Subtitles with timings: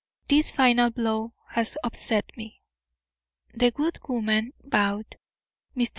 [0.29, 2.63] This final blow has upset me."
[3.53, 5.17] The good woman bowed.
[5.77, 5.89] Mr.